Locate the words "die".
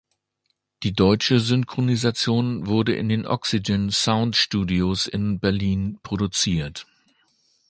0.81-0.93